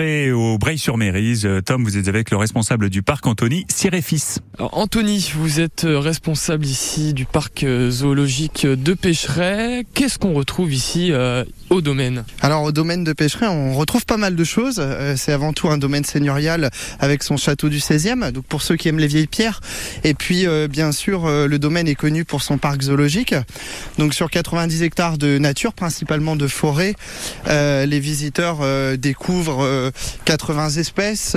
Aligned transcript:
Au 0.00 0.56
Breil-sur-Mérise. 0.56 1.46
Tom, 1.66 1.84
vous 1.84 1.98
êtes 1.98 2.08
avec 2.08 2.30
le 2.30 2.38
responsable 2.38 2.88
du 2.88 3.02
parc, 3.02 3.26
Anthony 3.26 3.66
Siréfis. 3.68 4.36
Anthony, 4.58 5.30
vous 5.34 5.60
êtes 5.60 5.86
responsable 5.86 6.64
ici 6.64 7.12
du 7.12 7.26
parc 7.26 7.66
zoologique 7.90 8.66
de 8.66 8.94
Pécheret. 8.94 9.84
Qu'est-ce 9.92 10.18
qu'on 10.18 10.32
retrouve 10.32 10.72
ici 10.72 11.12
euh, 11.12 11.44
au 11.70 11.80
domaine 11.80 12.24
Alors 12.42 12.64
au 12.64 12.72
domaine 12.72 13.04
de 13.04 13.12
Pécheret, 13.12 13.46
on 13.46 13.74
retrouve 13.74 14.04
pas 14.04 14.16
mal 14.16 14.34
de 14.34 14.44
choses. 14.44 14.76
Euh, 14.80 15.14
c'est 15.16 15.32
avant 15.32 15.52
tout 15.52 15.68
un 15.68 15.78
domaine 15.78 16.04
seigneurial 16.04 16.70
avec 16.98 17.22
son 17.22 17.36
château 17.36 17.68
du 17.68 17.78
16e, 17.78 18.32
donc 18.32 18.44
pour 18.44 18.60
ceux 18.62 18.76
qui 18.76 18.88
aiment 18.88 18.98
les 18.98 19.06
vieilles 19.06 19.28
pierres. 19.28 19.60
Et 20.02 20.14
puis 20.14 20.46
euh, 20.46 20.66
bien 20.66 20.90
sûr, 20.90 21.28
le 21.28 21.58
domaine 21.58 21.86
est 21.86 21.94
connu 21.94 22.24
pour 22.24 22.42
son 22.42 22.58
parc 22.58 22.82
zoologique. 22.82 23.34
Donc 23.98 24.14
sur 24.14 24.30
90 24.30 24.82
hectares 24.82 25.16
de 25.16 25.38
nature, 25.38 25.72
principalement 25.72 26.34
de 26.34 26.48
forêt, 26.48 26.94
les 27.46 28.00
visiteurs 28.00 28.58
découvrent 28.98 29.92
80 30.24 30.70
espèces, 30.70 31.36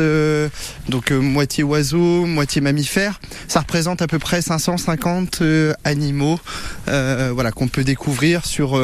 donc 0.90 1.12
moitié 1.12 1.64
oiseaux, 1.64 2.26
moitié 2.26 2.62
mammifères. 2.62 3.20
Ça 3.48 3.60
représente 3.60 4.02
à 4.02 4.08
peu 4.08 4.20
près 4.20 4.42
550 4.42 5.44
animaux 5.84 6.40
voilà, 6.88 7.52
qu'on 7.52 7.68
peut 7.68 7.84
découvrir 7.84 8.46
sur 8.46 8.80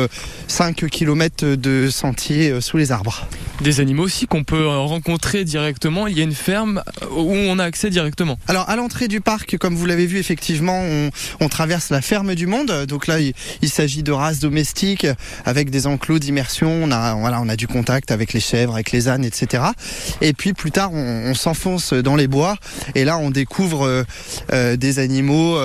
5 0.48 0.86
km 0.90 1.39
de 1.44 1.90
sentiers 1.90 2.52
euh, 2.52 2.62
sous 2.62 2.78
les 2.78 2.92
arbres. 2.92 3.28
Des 3.62 3.80
animaux 3.80 4.04
aussi 4.04 4.28
qu'on 4.28 4.44
peut 4.44 4.56
euh, 4.56 4.80
rencontrer 4.80 5.44
directement. 5.44 6.08
Il 6.08 6.18
y 6.18 6.22
a 6.22 6.24
une 6.24 6.34
ferme 6.34 6.82
euh, 7.02 7.08
où 7.12 7.34
on 7.34 7.60
a 7.60 7.64
accès 7.64 7.90
directement. 7.90 8.38
Alors 8.48 8.70
à 8.70 8.76
l'entrée 8.76 9.08
du 9.08 9.22
parc, 9.22 9.58
comme 9.58 9.76
vous 9.76 9.86
l'avez 9.86 10.06
vu, 10.06 10.18
effectivement, 10.18 10.82
on, 11.42 11.50
traverse 11.50 11.90
la 11.90 12.02
ferme 12.02 12.36
du 12.36 12.46
monde. 12.46 12.86
Donc 12.86 13.08
là, 13.08 13.18
il, 13.20 13.70
s'agit 13.70 14.04
de 14.04 14.12
races 14.12 14.40
domestiques 14.40 15.08
avec 15.46 15.72
des 15.72 15.88
enclos 15.88 16.20
d'immersion. 16.20 16.70
On 16.84 16.92
a, 16.92 17.16
voilà, 17.16 17.42
on 17.42 17.50
a 17.50 17.56
du 17.56 17.68
contact 17.68 18.12
avec 18.12 18.34
les 18.34 18.40
chèvres, 18.40 18.76
avec 18.76 18.92
les 18.92 19.08
ânes, 19.08 19.26
etc. 19.26 19.64
Et 20.22 20.34
puis 20.34 20.54
plus 20.54 20.72
tard, 20.72 20.94
on, 20.94 21.34
s'enfonce 21.34 21.94
dans 21.94 22.16
les 22.16 22.28
bois 22.28 22.56
et 22.94 23.04
là, 23.04 23.18
on 23.18 23.32
découvre 23.32 24.06
des 24.52 25.00
animaux 25.00 25.56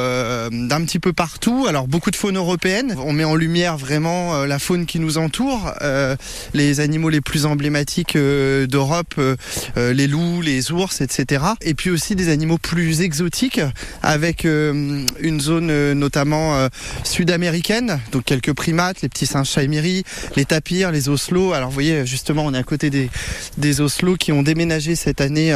d'un 0.51 0.85
petit 0.85 0.99
peu 0.99 1.13
partout. 1.13 1.67
Alors 1.69 1.87
beaucoup 1.87 2.11
de 2.11 2.17
faune 2.17 2.37
européenne. 2.37 2.97
On 3.05 3.13
met 3.13 3.25
en 3.25 3.35
lumière 3.35 3.77
vraiment 3.77 4.45
la 4.45 4.59
faune 4.59 4.87
qui 4.87 4.99
nous 4.99 5.19
entoure, 5.19 5.64
euh, 5.83 6.17
les 6.53 6.81
animaux 6.81 7.09
les 7.09 7.21
plus 7.21 7.47
emblématiques 7.47 8.17
euh, 8.17 8.67
d'Europe, 8.67 9.15
euh, 9.19 9.37
les 9.77 10.07
loups, 10.07 10.41
les 10.43 10.73
ours, 10.73 11.01
etc. 11.01 11.45
Et 11.63 11.75
puis 11.75 11.91
aussi 11.91 12.15
des 12.15 12.29
animaux 12.29 12.59
plus 12.59 13.01
exotiques, 13.01 13.61
avec 14.03 14.45
une 14.45 15.41
zone 15.41 15.93
notamment 15.93 16.69
sud-américaine, 17.03 18.01
donc 18.13 18.25
quelques 18.25 18.53
primates, 18.53 19.03
les 19.03 19.09
petits 19.09 19.27
singes 19.27 19.49
chaimiri, 19.49 20.05
les 20.37 20.45
tapirs, 20.45 20.91
les 20.91 21.09
oslos. 21.09 21.53
Alors 21.53 21.69
vous 21.69 21.75
voyez, 21.75 22.07
justement, 22.07 22.45
on 22.45 22.55
est 22.55 22.59
à 22.59 22.63
côté 22.63 22.91
des, 22.91 23.11
des 23.59 23.75
qui 24.19 24.33
ont 24.33 24.43
déménagé 24.43 24.97
cette 24.97 25.21
année 25.21 25.55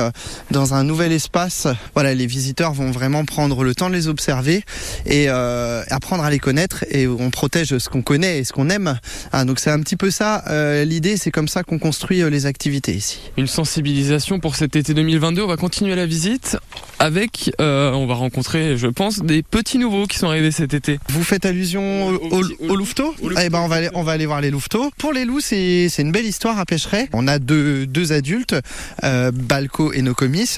dans 0.51 0.75
un 0.75 0.85
nouvel 0.85 1.13
espace. 1.13 1.67
Voilà, 1.95 2.15
les 2.15 2.27
visiteurs 2.27 2.73
vont 2.73 2.91
vraiment 2.91 3.25
prendre 3.25 3.65
le 3.65 3.75
temps 3.75 3.89
de 3.89 3.95
les 3.95 4.09
observer 4.09 4.65
et 5.07 5.29
apprendre 5.29 6.25
à 6.25 6.31
les 6.31 6.39
connaître 6.39 6.85
et 6.91 7.07
on 7.07 7.31
protège 7.31 7.79
ce 7.79 7.89
qu'on 7.89 8.03
connaît 8.03 8.39
et 8.39 8.45
ce 8.45 8.53
qu'on 8.53 8.71
aime. 8.71 8.99
Ah, 9.33 9.45
donc 9.45 9.61
c'est 9.61 9.71
un 9.71 9.81
petit 9.81 9.97
peu 9.99 10.11
ça 10.11 10.45
euh, 10.49 10.85
l'idée, 10.85 11.19
c'est 11.19 11.31
comme 11.31 11.49
ça 11.49 11.63
qu'on 11.63 11.79
construit 11.79 12.23
euh, 12.23 12.31
les 12.31 12.47
activités 12.47 12.95
ici. 12.95 13.19
Une 13.37 13.47
sensibilisation 13.47 14.41
pour 14.41 14.57
cet 14.57 14.77
été 14.77 14.95
2022. 14.95 15.43
On 15.43 15.47
va 15.47 15.57
continuer 15.57 15.95
la 15.95 16.07
visite 16.07 16.57
avec, 16.99 17.53
euh, 17.61 17.93
on 17.93 18.07
va 18.07 18.15
rencontrer, 18.15 18.77
je 18.77 18.87
pense, 18.87 19.21
des 19.21 19.43
petits 19.43 19.79
nouveaux 19.79 20.07
qui 20.07 20.19
sont 20.19 20.29
arrivés 20.29 20.51
cet 20.51 20.75
été. 20.75 20.99
Vous 21.09 21.25
faites 21.25 21.45
allusion 21.47 22.09
au, 22.09 22.43
au, 22.69 22.77
louveteau 22.77 23.15
Eh 23.41 23.49
ben 23.49 23.61
on 23.61 23.69
va 23.69 23.77
aller, 23.77 23.89
on 23.95 24.03
va 24.03 24.13
aller 24.13 24.27
voir 24.27 24.41
les 24.41 24.51
louveteaux. 24.51 24.91
Pour 24.99 25.13
les 25.13 25.25
loups, 25.25 25.41
c'est 25.41 25.89
une 25.99 26.13
belle 26.13 26.27
histoire 26.27 26.59
à 26.59 26.65
Pêcheret. 26.65 27.09
On 27.13 27.29
a 27.29 27.39
deux, 27.39 27.87
deux 27.87 28.13
adultes, 28.13 28.57
Balco 29.03 29.93
et 29.93 30.03
Nokomis, 30.03 30.57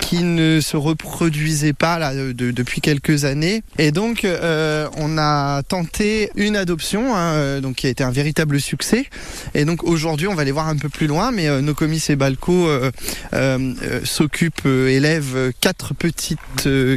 qui 0.00 0.22
ne 0.22 0.60
se 0.60 0.76
reproduisaient 0.76 1.72
pas 1.72 1.98
là 1.98 2.12
depuis 2.14 2.80
quelques 2.80 3.24
années, 3.24 3.62
et 3.78 3.90
donc 3.92 4.26
on 4.26 5.18
a 5.18 5.62
tenté 5.62 6.30
une 6.36 6.56
adoption, 6.56 7.14
hein, 7.16 7.60
donc 7.60 7.76
qui 7.76 7.86
a 7.86 7.90
été 7.90 8.04
un 8.04 8.10
véritable 8.10 8.60
succès. 8.60 9.06
Et 9.54 9.64
donc 9.64 9.84
aujourd'hui, 9.84 10.28
on 10.28 10.34
va 10.34 10.42
aller 10.42 10.52
voir 10.52 10.68
un 10.68 10.76
peu 10.76 10.88
plus 10.88 11.06
loin, 11.06 11.30
mais 11.30 11.48
euh, 11.48 11.60
nos 11.60 11.74
comices 11.74 12.10
et 12.10 12.16
Balco 12.16 12.68
euh, 12.68 12.90
euh, 13.32 14.00
s'occupent, 14.04 14.66
élèvent 14.66 15.52
quatre 15.60 15.71
petites, 15.98 16.38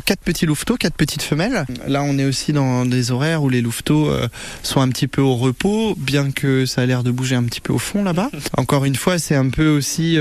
quatre 0.06 0.22
petits 0.22 0.46
louveteaux, 0.46 0.76
quatre 0.76 0.96
petites 0.96 1.22
femelles. 1.22 1.66
Là, 1.88 2.04
on 2.04 2.18
est 2.18 2.26
aussi 2.26 2.54
dans 2.54 2.86
des 2.86 3.12
horaires 3.12 3.44
où 3.44 3.50
les 3.50 3.62
louveteaux 3.62 4.12
sont 4.64 4.82
un 4.82 4.90
petit 4.90 5.08
peu 5.08 5.22
au 5.22 5.36
repos, 5.36 5.96
bien 5.98 6.32
que 6.32 6.66
ça 6.66 6.82
a 6.82 6.86
l'air 6.86 7.04
de 7.04 7.12
bouger 7.12 7.36
un 7.36 7.44
petit 7.44 7.62
peu 7.62 7.74
au 7.74 7.80
fond 7.80 8.04
là-bas. 8.04 8.30
Encore 8.58 8.86
une 8.86 8.96
fois, 8.96 9.18
c'est 9.20 9.36
un 9.36 9.50
peu 9.50 9.70
aussi 9.70 10.18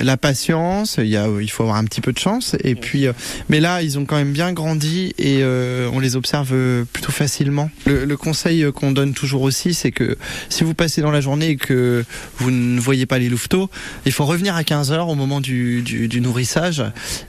la 0.00 0.16
patience. 0.16 0.96
Il, 0.98 1.08
y 1.08 1.16
a, 1.16 1.28
il 1.40 1.50
faut 1.50 1.64
avoir 1.64 1.78
un 1.78 1.84
petit 1.84 2.00
peu 2.00 2.12
de 2.12 2.18
chance. 2.18 2.56
Et 2.64 2.74
puis, 2.74 3.06
mais 3.48 3.60
là, 3.60 3.82
ils 3.82 3.98
ont 3.98 4.04
quand 4.04 4.16
même 4.16 4.32
bien 4.32 4.52
grandi 4.52 5.14
et 5.18 5.42
on 5.44 6.00
les 6.00 6.16
observe 6.16 6.54
plutôt 6.92 7.12
facilement. 7.12 7.70
Le, 7.86 8.04
le 8.04 8.16
conseil 8.16 8.66
qu'on 8.72 8.92
donne 8.92 9.14
toujours 9.14 9.42
aussi, 9.42 9.74
c'est 9.74 9.92
que 9.92 10.16
si 10.48 10.64
vous 10.64 10.74
passez 10.74 11.02
dans 11.02 11.10
la 11.10 11.20
journée 11.20 11.50
et 11.50 11.56
que 11.56 12.04
vous 12.38 12.50
ne 12.50 12.80
voyez 12.80 13.06
pas 13.06 13.18
les 13.18 13.28
louveteaux, 13.28 13.70
il 14.06 14.12
faut 14.12 14.24
revenir 14.24 14.56
à 14.56 14.62
15h 14.62 15.08
au 15.08 15.14
moment 15.14 15.40
du, 15.40 15.82
du, 15.82 16.20
nourrissage 16.20 16.82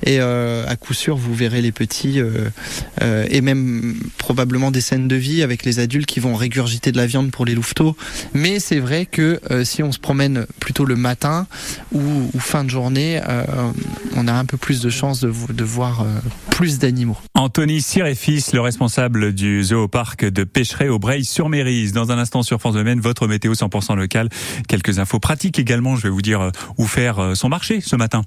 et 0.04 0.09
euh, 0.20 0.66
à 0.68 0.76
coup 0.76 0.94
sûr 0.94 1.18
vous 1.18 1.34
verrez 1.34 1.62
les 1.62 1.72
petits 1.72 2.20
euh, 2.20 2.50
euh, 3.02 3.28
et 3.30 3.42
même 3.42 3.96
probablement 4.18 4.72
des 4.72 4.82
scènes 4.82 5.08
de 5.08 5.16
vie 5.16 5.44
avec 5.44 5.64
les 5.64 5.80
adultes 5.80 6.08
qui 6.08 6.20
vont 6.20 6.36
régurgiter 6.36 6.92
de 6.92 6.98
la 6.98 7.06
viande 7.06 7.32
pour 7.32 7.46
les 7.46 7.54
louveteaux. 7.54 7.96
Mais 8.34 8.60
c'est 8.60 8.80
vrai 8.80 9.06
que 9.06 9.40
si 9.64 9.84
on 9.84 9.92
se 9.92 10.00
promène 10.00 10.46
plutôt 10.60 10.86
le 10.86 10.96
matin 10.96 11.48
ou, 11.92 12.02
fin 12.40 12.64
de 12.64 12.70
journée, 12.70 13.22
on 14.16 14.28
a 14.28 14.34
un 14.34 14.46
peu 14.46 14.58
plus 14.58 14.82
de 14.82 14.90
chances 14.90 15.22
de, 15.22 15.64
voir 15.64 16.06
plus 16.50 16.80
d'animaux. 16.80 17.18
Anthony 17.36 17.82
Siréfis, 17.82 18.46
le 18.54 18.62
responsable 18.62 19.34
du 19.34 19.64
zooparc 19.64 20.26
de 20.26 20.44
Pêcheret 20.44 20.90
au 20.90 21.00
Breil-sur-Mérise. 21.00 21.94
Dans 21.94 22.12
un 22.12 22.18
instant 22.18 22.44
sur 22.44 22.60
France 22.60 22.76
Domaine, 22.76 23.00
votre 23.00 23.28
météo 23.28 23.54
100% 23.54 23.96
local. 23.96 24.30
Quelques 24.68 25.00
infos 25.00 25.20
pratiques 25.20 25.60
également, 25.60 25.96
je 25.96 26.04
vais 26.04 26.10
vous 26.10 26.22
dire 26.22 26.52
où 26.78 26.86
faire 26.86 27.36
son 27.36 27.50
marché 27.50 27.82
ce 27.82 27.96
matin. 27.96 28.24